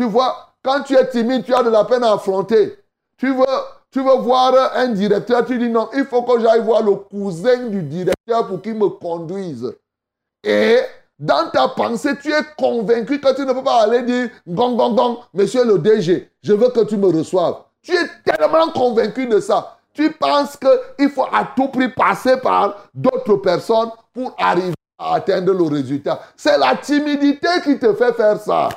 Tu 0.00 0.06
vois, 0.06 0.54
quand 0.64 0.80
tu 0.80 0.96
es 0.96 1.10
timide, 1.10 1.44
tu 1.44 1.52
as 1.52 1.62
de 1.62 1.68
la 1.68 1.84
peine 1.84 2.02
à 2.02 2.14
affronter. 2.14 2.74
Tu 3.18 3.34
veux, 3.34 3.44
tu 3.90 4.02
veux 4.02 4.16
voir 4.20 4.54
un 4.74 4.88
directeur, 4.88 5.44
tu 5.44 5.58
dis 5.58 5.68
non, 5.68 5.90
il 5.94 6.06
faut 6.06 6.22
que 6.22 6.40
j'aille 6.40 6.62
voir 6.62 6.82
le 6.82 6.94
cousin 6.94 7.66
du 7.66 7.82
directeur 7.82 8.46
pour 8.46 8.62
qu'il 8.62 8.76
me 8.76 8.88
conduise. 8.88 9.76
Et 10.42 10.78
dans 11.18 11.50
ta 11.50 11.68
pensée, 11.68 12.16
tu 12.22 12.32
es 12.32 12.40
convaincu 12.56 13.20
que 13.20 13.36
tu 13.36 13.44
ne 13.44 13.52
peux 13.52 13.62
pas 13.62 13.82
aller 13.82 14.00
dire 14.00 14.30
gong, 14.48 14.74
gong, 14.74 14.94
gong, 14.94 15.18
monsieur 15.34 15.66
le 15.66 15.78
DG, 15.78 16.30
je 16.42 16.54
veux 16.54 16.70
que 16.70 16.84
tu 16.84 16.96
me 16.96 17.08
reçoives. 17.08 17.56
Tu 17.82 17.92
es 17.92 18.08
tellement 18.24 18.70
convaincu 18.70 19.26
de 19.26 19.38
ça. 19.38 19.76
Tu 19.92 20.12
penses 20.12 20.56
qu'il 20.56 21.10
faut 21.10 21.26
à 21.30 21.46
tout 21.54 21.68
prix 21.68 21.90
passer 21.90 22.38
par 22.38 22.88
d'autres 22.94 23.36
personnes 23.36 23.90
pour 24.14 24.34
arriver 24.38 24.72
à 24.98 25.16
atteindre 25.16 25.52
le 25.52 25.64
résultat. 25.64 26.22
C'est 26.38 26.56
la 26.56 26.74
timidité 26.76 27.48
qui 27.62 27.78
te 27.78 27.92
fait 27.92 28.14
faire 28.14 28.40
ça. 28.40 28.70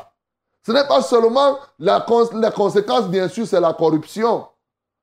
Ce 0.66 0.72
n'est 0.72 0.88
pas 0.88 1.02
seulement 1.02 1.58
la, 1.80 2.06
la 2.34 2.52
conséquence, 2.52 3.08
bien 3.08 3.28
sûr, 3.28 3.46
c'est 3.46 3.60
la 3.60 3.74
corruption. 3.74 4.48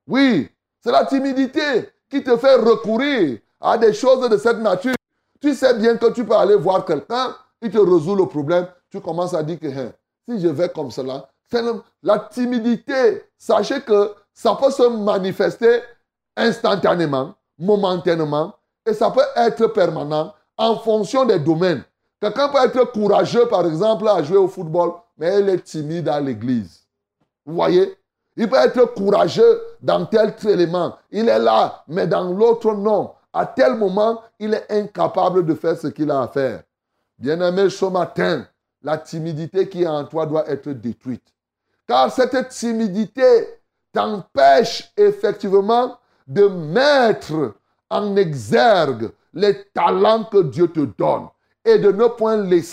Oui, 0.07 0.49
c'est 0.83 0.93
la 0.93 1.05
timidité 1.05 1.91
qui 2.09 2.23
te 2.23 2.37
fait 2.37 2.57
recourir 2.57 3.39
à 3.61 3.77
des 3.77 3.93
choses 3.93 4.29
de 4.29 4.37
cette 4.37 4.59
nature. 4.59 4.95
Tu 5.41 5.55
sais 5.55 5.75
bien 5.75 5.97
que 5.97 6.11
tu 6.13 6.25
peux 6.25 6.35
aller 6.35 6.57
voir 6.57 6.85
quelqu'un, 6.85 7.35
il 7.61 7.71
te 7.71 7.79
résout 7.79 8.17
le 8.17 8.27
problème, 8.27 8.67
tu 8.91 9.01
commences 9.01 9.35
à 9.35 9.43
dire 9.43 9.59
que 9.61 9.67
hein, 9.67 9.93
si 10.27 10.41
je 10.41 10.49
vais 10.49 10.69
comme 10.69 10.91
cela, 10.91 11.29
la 12.03 12.19
timidité. 12.19 13.25
Sachez 13.37 13.81
que 13.83 14.15
ça 14.33 14.55
peut 14.55 14.71
se 14.71 14.83
manifester 14.83 15.81
instantanément, 16.37 17.35
momentanément, 17.59 18.55
et 18.87 18.95
ça 18.95 19.11
peut 19.11 19.25
être 19.37 19.67
permanent 19.69 20.33
en 20.57 20.77
fonction 20.77 21.25
des 21.25 21.39
domaines. 21.39 21.83
Quelqu'un 22.21 22.49
peut 22.49 22.59
être 22.65 22.93
courageux, 22.93 23.47
par 23.49 23.67
exemple, 23.67 24.07
à 24.09 24.23
jouer 24.23 24.37
au 24.37 24.49
football, 24.49 24.93
mais 25.21 25.39
il 25.39 25.51
est 25.51 25.63
timide 25.63 26.09
à 26.09 26.19
l'église. 26.19 26.81
Vous 27.45 27.55
voyez? 27.55 27.95
Il 28.37 28.49
peut 28.49 28.57
être 28.57 28.95
courageux 28.95 29.61
dans 29.83 30.07
tel 30.07 30.35
élément. 30.49 30.97
Il 31.11 31.29
est 31.29 31.39
là, 31.39 31.85
mais 31.89 32.07
dans 32.07 32.33
l'autre, 32.33 32.73
non. 32.73 33.13
À 33.31 33.45
tel 33.45 33.75
moment, 33.75 34.23
il 34.39 34.55
est 34.55 34.67
incapable 34.71 35.45
de 35.45 35.55
faire 35.55 35.77
ce 35.77 35.89
qu'il 35.89 36.11
a 36.11 36.23
à 36.23 36.29
faire. 36.29 36.63
Bien-aimé, 37.19 37.69
ce 37.69 37.85
matin, 37.85 38.47
la 38.83 38.97
timidité 38.97 39.69
qui 39.69 39.83
est 39.83 39.87
en 39.87 40.05
toi 40.05 40.25
doit 40.25 40.49
être 40.49 40.71
détruite. 40.71 41.29
Car 41.87 42.11
cette 42.11 42.49
timidité 42.49 43.61
t'empêche 43.93 44.91
effectivement 44.97 45.99
de 46.27 46.47
mettre 46.47 47.57
en 47.91 48.17
exergue 48.17 49.11
les 49.35 49.65
talents 49.75 50.25
que 50.25 50.43
Dieu 50.45 50.69
te 50.69 50.81
donne 50.81 51.29
et 51.63 51.79
de 51.79 51.93
ne 51.93 52.07
point 52.07 52.37
laisser 52.39 52.73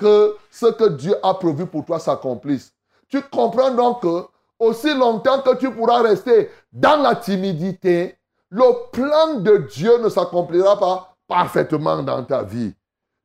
que 0.00 0.36
ce 0.50 0.66
que 0.66 0.88
Dieu 0.88 1.14
a 1.22 1.34
prévu 1.34 1.66
pour 1.66 1.84
toi 1.84 1.98
s'accomplisse. 1.98 2.72
Tu 3.08 3.20
comprends 3.22 3.70
donc 3.70 4.02
que 4.02 4.24
aussi 4.58 4.94
longtemps 4.94 5.42
que 5.42 5.56
tu 5.56 5.70
pourras 5.70 6.02
rester 6.02 6.50
dans 6.72 7.02
la 7.02 7.16
timidité, 7.16 8.16
le 8.48 8.90
plan 8.90 9.40
de 9.40 9.58
Dieu 9.58 9.98
ne 9.98 10.08
s'accomplira 10.08 10.78
pas 10.78 11.14
parfaitement 11.28 12.02
dans 12.02 12.24
ta 12.24 12.42
vie. 12.42 12.74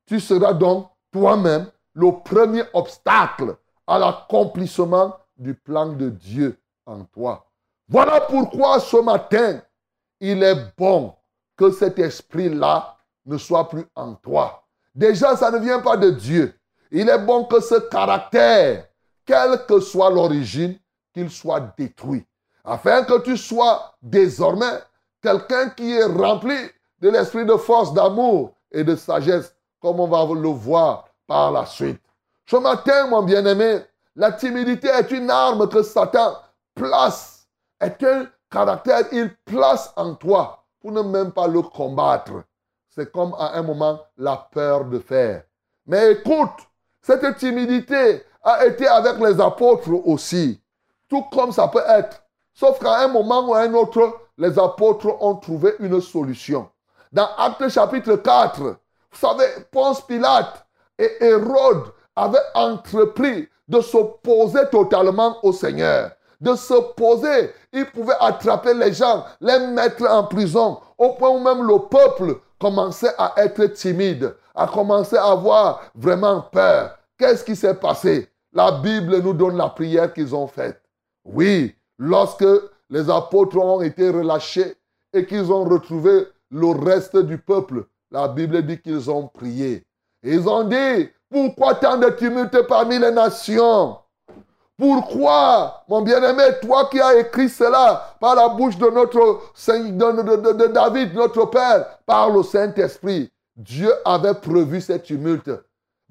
Tu 0.05 0.19
seras 0.19 0.53
donc 0.53 0.87
toi-même 1.11 1.67
le 1.93 2.11
premier 2.23 2.63
obstacle 2.73 3.55
à 3.87 3.97
l'accomplissement 3.97 5.15
du 5.37 5.53
plan 5.53 5.87
de 5.87 6.09
Dieu 6.09 6.59
en 6.85 7.05
toi. 7.05 7.45
Voilà 7.87 8.21
pourquoi 8.21 8.79
ce 8.79 8.97
matin, 8.97 9.61
il 10.19 10.43
est 10.43 10.73
bon 10.77 11.13
que 11.55 11.71
cet 11.71 11.99
esprit-là 11.99 12.97
ne 13.25 13.37
soit 13.37 13.69
plus 13.69 13.85
en 13.95 14.15
toi. 14.15 14.63
Déjà, 14.93 15.35
ça 15.35 15.51
ne 15.51 15.59
vient 15.59 15.79
pas 15.79 15.97
de 15.97 16.09
Dieu. 16.09 16.54
Il 16.91 17.09
est 17.09 17.19
bon 17.19 17.45
que 17.45 17.59
ce 17.59 17.75
caractère, 17.89 18.87
quelle 19.25 19.65
que 19.65 19.79
soit 19.79 20.09
l'origine, 20.09 20.77
qu'il 21.13 21.29
soit 21.29 21.73
détruit. 21.77 22.25
Afin 22.63 23.03
que 23.03 23.19
tu 23.21 23.37
sois 23.37 23.95
désormais 24.01 24.81
quelqu'un 25.21 25.69
qui 25.69 25.93
est 25.93 26.03
rempli 26.03 26.57
de 26.99 27.09
l'esprit 27.09 27.45
de 27.45 27.55
force, 27.55 27.93
d'amour 27.93 28.53
et 28.71 28.83
de 28.83 28.95
sagesse, 28.95 29.55
comme 29.81 29.99
on 29.99 30.07
va 30.07 30.25
le 30.33 30.49
voir 30.49 31.07
par 31.27 31.51
la 31.51 31.65
suite. 31.65 32.01
Ce 32.45 32.55
matin, 32.55 33.07
mon 33.07 33.23
bien-aimé, 33.23 33.79
la 34.15 34.31
timidité 34.31 34.87
est 34.87 35.11
une 35.11 35.29
arme 35.29 35.67
que 35.67 35.83
Satan 35.83 36.35
place, 36.75 37.47
est 37.79 38.01
un 38.03 38.27
caractère, 38.49 39.01
il 39.11 39.35
place 39.45 39.91
en 39.95 40.15
toi 40.15 40.63
pour 40.79 40.91
ne 40.91 41.01
même 41.01 41.31
pas 41.31 41.47
le 41.47 41.61
combattre. 41.61 42.43
C'est 42.89 43.11
comme 43.11 43.33
à 43.37 43.57
un 43.57 43.63
moment 43.63 43.99
la 44.17 44.37
peur 44.37 44.85
de 44.85 44.99
faire. 44.99 45.43
Mais 45.87 46.13
écoute, 46.13 46.67
cette 47.05 47.37
timidité 47.37 48.23
a 48.43 48.65
été 48.65 48.87
avec 48.87 49.19
les 49.19 49.39
apôtres 49.39 49.91
aussi. 50.05 50.59
Tout 51.07 51.21
comme 51.31 51.51
ça 51.51 51.67
peut 51.67 51.83
être. 51.87 52.23
Sauf 52.51 52.79
qu'à 52.79 53.01
un 53.01 53.09
moment 53.09 53.47
ou 53.47 53.53
à 53.53 53.59
un 53.59 53.73
autre, 53.75 54.11
les 54.39 54.57
apôtres 54.57 55.15
ont 55.21 55.35
trouvé 55.35 55.75
une 55.79 56.01
solution. 56.01 56.67
Dans 57.11 57.29
Actes 57.37 57.69
chapitre 57.69 58.15
4, 58.15 58.59
vous 58.59 58.77
savez, 59.11 59.45
Ponce 59.71 60.01
Pilate 60.01 60.65
et 60.97 61.11
Hérode 61.23 61.93
avaient 62.15 62.39
entrepris 62.55 63.47
de 63.67 63.81
s'opposer 63.81 64.67
totalement 64.71 65.37
au 65.43 65.53
Seigneur 65.53 66.09
de 66.41 66.55
se 66.55 66.73
poser. 66.95 67.51
Il 67.73 67.85
pouvait 67.85 68.15
attraper 68.19 68.73
les 68.73 68.93
gens, 68.93 69.25
les 69.41 69.59
mettre 69.59 70.09
en 70.09 70.23
prison, 70.23 70.79
au 70.97 71.11
point 71.11 71.29
où 71.29 71.39
même 71.39 71.65
le 71.65 71.79
peuple 71.79 72.39
commençait 72.59 73.13
à 73.17 73.33
être 73.37 73.65
timide, 73.67 74.35
à 74.55 74.67
commencer 74.67 75.17
à 75.17 75.31
avoir 75.31 75.91
vraiment 75.95 76.41
peur. 76.41 76.97
Qu'est-ce 77.17 77.43
qui 77.43 77.55
s'est 77.55 77.75
passé? 77.75 78.29
La 78.53 78.71
Bible 78.71 79.21
nous 79.21 79.33
donne 79.33 79.57
la 79.57 79.69
prière 79.69 80.13
qu'ils 80.13 80.33
ont 80.33 80.47
faite. 80.47 80.81
Oui, 81.25 81.75
lorsque 81.97 82.45
les 82.89 83.09
apôtres 83.09 83.57
ont 83.57 83.81
été 83.81 84.09
relâchés 84.09 84.75
et 85.13 85.25
qu'ils 85.25 85.51
ont 85.51 85.63
retrouvé 85.63 86.27
le 86.51 86.67
reste 86.67 87.17
du 87.17 87.37
peuple, 87.37 87.85
la 88.11 88.27
Bible 88.27 88.61
dit 88.65 88.79
qu'ils 88.79 89.09
ont 89.09 89.27
prié. 89.27 89.83
Ils 90.23 90.47
ont 90.47 90.63
dit, 90.63 91.09
pourquoi 91.29 91.75
tant 91.75 91.97
de 91.97 92.09
tumulte 92.09 92.67
parmi 92.67 92.97
les 92.97 93.11
nations? 93.11 93.97
Pourquoi, 94.77 95.83
mon 95.87 96.01
bien-aimé, 96.01 96.43
toi 96.61 96.89
qui 96.91 96.99
as 96.99 97.17
écrit 97.19 97.47
cela 97.47 98.15
par 98.19 98.35
la 98.35 98.49
bouche 98.49 98.77
de 98.77 98.89
notre 98.89 99.41
de, 99.67 100.51
de, 100.51 100.67
David, 100.67 101.13
notre 101.13 101.45
Père, 101.45 101.99
par 102.05 102.29
le 102.29 102.43
Saint-Esprit, 102.43 103.31
Dieu 103.55 103.91
avait 104.03 104.33
prévu 104.33 104.81
ces 104.81 105.01
tumultes. 105.01 105.51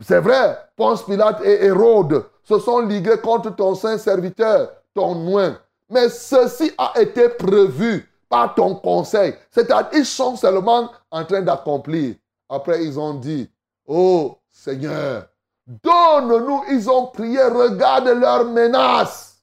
C'est 0.00 0.20
vrai, 0.20 0.58
Ponce 0.76 1.04
Pilate 1.04 1.44
et 1.44 1.64
Hérode 1.64 2.24
se 2.42 2.58
sont 2.58 2.80
ligués 2.80 3.18
contre 3.22 3.54
ton 3.54 3.74
saint 3.74 3.98
serviteur, 3.98 4.70
ton 4.94 5.14
noin. 5.14 5.58
Mais 5.88 6.08
ceci 6.08 6.72
a 6.78 6.92
été 7.00 7.28
prévu 7.28 8.08
par 8.28 8.54
ton 8.54 8.74
conseil. 8.74 9.34
C'est-à-dire, 9.50 9.88
ils 9.92 10.06
sont 10.06 10.36
seulement 10.36 10.90
en 11.10 11.24
train 11.24 11.42
d'accomplir. 11.42 12.16
Après, 12.48 12.84
ils 12.84 12.98
ont 12.98 13.14
dit, 13.14 13.48
Oh 13.86 14.38
Seigneur, 14.50 15.26
donne-nous. 15.66 16.64
Ils 16.70 16.88
ont 16.88 17.06
prié, 17.06 17.42
regarde 17.44 18.08
leurs 18.08 18.44
menaces. 18.46 19.42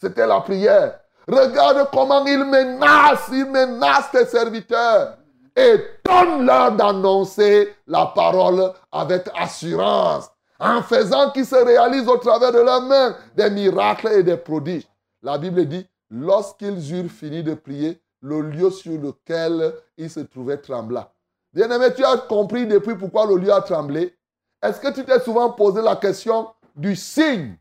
C'était 0.00 0.26
la 0.26 0.40
prière. 0.40 1.00
Regarde 1.26 1.88
comment 1.92 2.24
ils 2.24 2.44
menacent, 2.44 3.28
ils 3.32 3.46
menacent 3.46 4.10
tes 4.12 4.26
serviteurs. 4.26 5.16
Et 5.56 5.78
donne-leur 6.04 6.72
d'annoncer 6.72 7.74
la 7.86 8.06
parole 8.06 8.72
avec 8.92 9.28
assurance, 9.34 10.30
en 10.60 10.82
faisant 10.82 11.30
qu'ils 11.30 11.46
se 11.46 11.56
réalisent 11.56 12.08
au 12.08 12.18
travers 12.18 12.52
de 12.52 12.58
leurs 12.58 12.82
mains 12.82 13.16
des 13.34 13.48
miracles 13.48 14.08
et 14.08 14.22
des 14.22 14.36
prodiges. 14.36 14.86
La 15.22 15.38
Bible 15.38 15.64
dit, 15.64 15.86
lorsqu'ils 16.10 16.92
eurent 16.92 17.10
fini 17.10 17.42
de 17.42 17.54
prier, 17.54 18.00
le 18.20 18.42
lieu 18.42 18.70
sur 18.70 19.00
lequel 19.00 19.74
ils 19.96 20.10
se 20.10 20.20
trouvaient 20.20 20.58
trembla. 20.58 21.10
Bien-aimé, 21.52 21.86
tu 21.96 22.04
as 22.04 22.18
compris 22.18 22.66
depuis 22.66 22.94
pourquoi 22.96 23.26
le 23.26 23.36
lieu 23.36 23.52
a 23.52 23.62
tremblé 23.62 24.14
Est-ce 24.62 24.78
que 24.78 24.92
tu 24.92 25.04
t'es 25.04 25.20
souvent 25.20 25.50
posé 25.50 25.80
la 25.80 25.96
question 25.96 26.48
du 26.74 26.94
signe? 26.94 27.56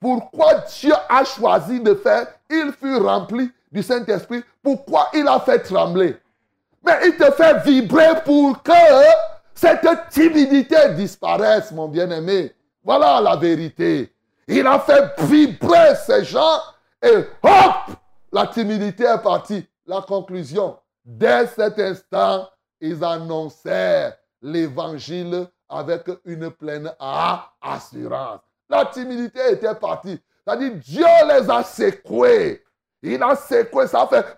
Pourquoi 0.00 0.54
Dieu 0.80 0.92
a 1.08 1.24
choisi 1.24 1.80
de 1.80 1.94
faire 1.94 2.26
Il 2.48 2.72
fut 2.72 2.96
rempli 2.96 3.50
du 3.70 3.82
Saint-Esprit. 3.82 4.42
Pourquoi 4.62 5.08
il 5.12 5.28
a 5.28 5.40
fait 5.40 5.60
trembler? 5.60 6.16
Mais 6.84 6.98
il 7.06 7.16
te 7.16 7.30
fait 7.32 7.62
vibrer 7.64 8.22
pour 8.24 8.62
que 8.62 8.72
cette 9.54 9.86
timidité 10.10 10.90
disparaisse, 10.90 11.72
mon 11.72 11.88
bien-aimé. 11.88 12.52
Voilà 12.82 13.20
la 13.20 13.36
vérité. 13.36 14.12
Il 14.46 14.66
a 14.66 14.78
fait 14.78 15.18
vibrer 15.20 15.94
ces 16.06 16.24
gens 16.24 16.60
et 17.02 17.16
hop, 17.42 17.96
la 18.32 18.46
timidité 18.48 19.04
est 19.04 19.22
partie. 19.22 19.66
La 19.86 20.02
conclusion, 20.02 20.76
dès 21.04 21.46
cet 21.46 21.78
instant, 21.78 22.48
ils 22.80 23.02
annoncèrent 23.02 24.16
l'évangile 24.42 25.46
avec 25.68 26.10
une 26.24 26.50
pleine 26.50 26.92
assurance. 27.62 28.40
La 28.68 28.86
timidité 28.86 29.40
était 29.52 29.74
partie. 29.74 30.20
C'est-à-dire, 30.44 30.72
Dieu 30.74 31.06
les 31.28 31.50
a 31.50 31.62
secoués. 31.62 32.62
Il 33.02 33.22
a 33.22 33.34
secoué, 33.36 33.86
ça 33.86 34.02
a 34.02 34.06
fait 34.06 34.36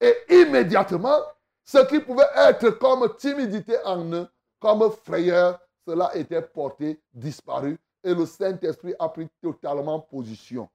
Et 0.00 0.14
immédiatement, 0.30 1.18
ce 1.64 1.78
qui 1.86 2.00
pouvait 2.00 2.24
être 2.36 2.70
comme 2.70 3.14
timidité 3.16 3.76
en 3.84 4.04
eux, 4.12 4.28
comme 4.58 4.90
frayeur, 5.04 5.58
cela 5.86 6.14
était 6.16 6.42
porté, 6.42 7.00
disparu. 7.12 7.78
Et 8.02 8.14
le 8.14 8.24
Saint-Esprit 8.26 8.94
a 8.98 9.08
pris 9.08 9.28
totalement 9.42 10.00
position. 10.00 10.68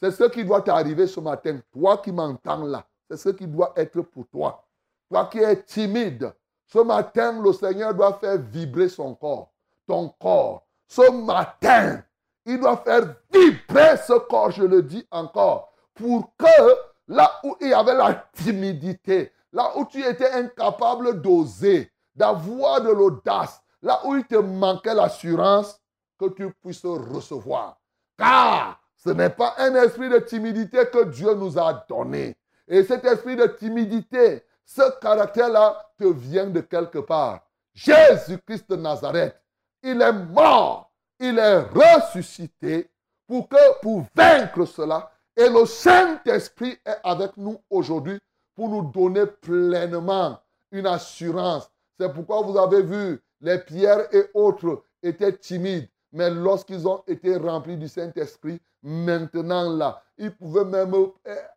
C'est 0.00 0.12
ce 0.12 0.24
qui 0.24 0.44
doit 0.44 0.62
t'arriver 0.62 1.06
ce 1.06 1.18
matin. 1.18 1.58
Toi 1.72 1.98
qui 1.98 2.12
m'entends 2.12 2.64
là, 2.64 2.86
c'est 3.10 3.16
ce 3.16 3.30
qui 3.30 3.46
doit 3.46 3.72
être 3.76 4.00
pour 4.02 4.26
toi. 4.28 4.64
Toi 5.10 5.26
qui 5.26 5.38
es 5.38 5.62
timide, 5.62 6.32
ce 6.66 6.78
matin, 6.78 7.42
le 7.42 7.52
Seigneur 7.52 7.94
doit 7.94 8.18
faire 8.18 8.38
vibrer 8.38 8.88
son 8.88 9.14
corps, 9.14 9.50
ton 9.86 10.10
corps. 10.20 10.66
Ce 10.86 11.10
matin, 11.10 12.02
il 12.44 12.60
doit 12.60 12.76
faire 12.76 13.14
vibrer 13.32 13.96
ce 14.06 14.18
corps, 14.18 14.50
je 14.50 14.64
le 14.64 14.82
dis 14.82 15.06
encore, 15.10 15.72
pour 15.94 16.30
que 16.36 16.87
là 17.08 17.40
où 17.42 17.56
il 17.60 17.68
y 17.68 17.74
avait 17.74 17.94
la 17.94 18.14
timidité, 18.34 19.32
là 19.52 19.72
où 19.76 19.84
tu 19.86 20.04
étais 20.04 20.30
incapable 20.30 21.20
d'oser, 21.20 21.90
d'avoir 22.14 22.82
de 22.82 22.90
l'audace, 22.90 23.60
là 23.82 24.00
où 24.04 24.14
il 24.14 24.24
te 24.24 24.36
manquait 24.36 24.94
l'assurance, 24.94 25.80
que 26.18 26.28
tu 26.30 26.52
puisses 26.52 26.84
recevoir. 26.84 27.78
Car 28.16 28.80
ce 28.96 29.10
n'est 29.10 29.30
pas 29.30 29.54
un 29.58 29.74
esprit 29.76 30.08
de 30.08 30.18
timidité 30.18 30.86
que 30.92 31.04
Dieu 31.04 31.34
nous 31.34 31.58
a 31.58 31.84
donné. 31.88 32.36
Et 32.66 32.82
cet 32.82 33.04
esprit 33.04 33.36
de 33.36 33.46
timidité, 33.46 34.44
ce 34.64 34.82
caractère-là 35.00 35.92
te 35.96 36.04
vient 36.04 36.48
de 36.48 36.60
quelque 36.60 36.98
part. 36.98 37.40
Jésus-Christ 37.72 38.68
de 38.68 38.76
Nazareth, 38.76 39.40
il 39.82 40.02
est 40.02 40.12
mort, 40.12 40.90
il 41.20 41.38
est 41.38 41.60
ressuscité 41.60 42.90
pour 43.26 43.48
que 43.48 43.80
pour 43.80 44.04
vaincre 44.14 44.64
cela. 44.64 45.10
Et 45.38 45.48
le 45.48 45.66
Saint-Esprit 45.66 46.76
est 46.84 46.98
avec 47.04 47.36
nous 47.36 47.60
aujourd'hui 47.70 48.18
pour 48.56 48.68
nous 48.70 48.90
donner 48.90 49.24
pleinement 49.24 50.36
une 50.72 50.86
assurance. 50.86 51.70
C'est 51.96 52.12
pourquoi 52.12 52.42
vous 52.42 52.58
avez 52.58 52.82
vu, 52.82 53.22
les 53.40 53.60
pierres 53.60 54.12
et 54.12 54.24
autres 54.34 54.82
étaient 55.00 55.36
timides. 55.36 55.88
Mais 56.10 56.28
lorsqu'ils 56.28 56.88
ont 56.88 57.04
été 57.06 57.36
remplis 57.36 57.76
du 57.76 57.86
Saint-Esprit, 57.86 58.60
maintenant 58.82 59.70
là, 59.70 60.02
ils 60.16 60.34
pouvaient 60.34 60.64
même 60.64 60.92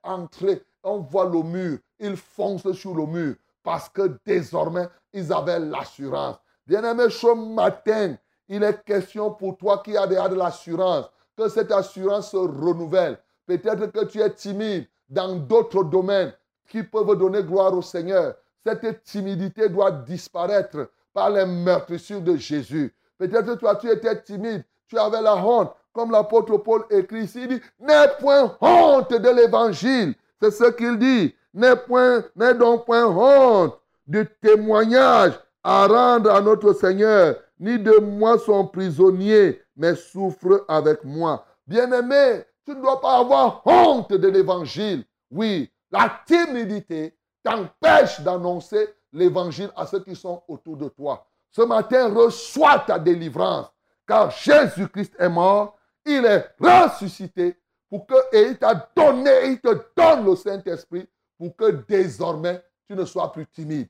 entrer. 0.03 0.61
On 0.83 0.99
voit 0.99 1.25
le 1.25 1.41
mur, 1.41 1.79
ils 1.99 2.17
foncent 2.17 2.71
sur 2.73 2.93
le 2.93 3.07
mur 3.07 3.33
parce 3.63 3.89
que 3.89 4.15
désormais, 4.23 4.89
ils 5.11 5.33
avaient 5.33 5.59
l'assurance. 5.59 6.37
Bien-aimé, 6.67 7.09
ce 7.09 7.33
matin, 7.33 8.15
il 8.47 8.61
est 8.61 8.83
question 8.83 9.31
pour 9.31 9.57
toi 9.57 9.81
qui 9.83 9.97
as 9.97 10.05
déjà 10.05 10.29
de 10.29 10.35
l'assurance, 10.35 11.09
que 11.35 11.49
cette 11.49 11.71
assurance 11.71 12.29
se 12.29 12.37
renouvelle. 12.37 13.17
Peut-être 13.45 13.87
que 13.91 14.05
tu 14.05 14.19
es 14.19 14.29
timide 14.31 14.85
dans 15.09 15.35
d'autres 15.35 15.83
domaines 15.83 16.33
qui 16.67 16.83
peuvent 16.83 17.17
donner 17.17 17.43
gloire 17.43 17.73
au 17.73 17.81
Seigneur. 17.81 18.35
Cette 18.63 19.03
timidité 19.03 19.67
doit 19.67 19.91
disparaître 19.91 20.89
par 21.13 21.29
les 21.29 21.45
meurtrissures 21.45 22.21
de 22.21 22.35
Jésus. 22.37 22.93
Peut-être 23.17 23.55
toi, 23.55 23.75
tu 23.75 23.89
étais 23.89 24.21
timide, 24.21 24.63
tu 24.87 24.97
avais 24.97 25.21
la 25.21 25.35
honte. 25.35 25.73
Comme 25.93 26.11
l'apôtre 26.11 26.57
Paul 26.57 26.85
écrit 26.89 27.23
ici, 27.23 27.41
il 27.41 27.47
dit, 27.49 27.61
n'aie 27.79 28.07
point 28.19 28.55
honte 28.61 29.11
de 29.11 29.29
l'évangile. 29.29 30.15
C'est 30.41 30.51
ce 30.51 30.71
qu'il 30.71 30.97
dit. 30.97 31.35
N'aie 31.53 31.75
point, 31.75 32.23
n'aie 32.35 32.53
donc 32.53 32.85
point 32.85 33.05
honte 33.05 33.77
du 34.07 34.25
témoignage 34.41 35.33
à 35.63 35.85
rendre 35.87 36.31
à 36.31 36.41
notre 36.41 36.73
Seigneur, 36.73 37.35
ni 37.59 37.77
de 37.77 37.99
moi 37.99 38.39
son 38.39 38.65
prisonnier, 38.65 39.61
mais 39.75 39.95
souffre 39.95 40.65
avec 40.67 41.03
moi. 41.03 41.45
Bien-aimé, 41.67 42.43
tu 42.71 42.77
ne 42.77 42.81
dois 42.81 43.01
pas 43.01 43.19
avoir 43.19 43.61
honte 43.65 44.13
de 44.13 44.27
l'évangile. 44.29 45.03
Oui, 45.29 45.69
la 45.91 46.21
timidité 46.25 47.17
t'empêche 47.43 48.21
d'annoncer 48.21 48.95
l'évangile 49.11 49.69
à 49.75 49.85
ceux 49.85 49.99
qui 49.99 50.15
sont 50.15 50.41
autour 50.47 50.77
de 50.77 50.87
toi. 50.87 51.27
Ce 51.49 51.61
matin, 51.61 52.13
reçois 52.13 52.79
ta 52.79 52.97
délivrance. 52.97 53.67
Car 54.07 54.31
Jésus-Christ 54.31 55.15
est 55.19 55.29
mort, 55.29 55.77
il 56.05 56.25
est 56.25 56.49
ressuscité 56.59 57.57
pour 57.89 58.07
que, 58.07 58.15
et 58.31 58.51
il 58.51 58.57
t'a 58.57 58.89
donné, 58.95 59.47
il 59.47 59.59
te 59.59 59.77
donne 59.95 60.25
le 60.25 60.35
Saint-Esprit 60.35 61.07
pour 61.37 61.55
que 61.55 61.71
désormais 61.71 62.63
tu 62.87 62.95
ne 62.95 63.03
sois 63.03 63.31
plus 63.33 63.47
timide. 63.47 63.89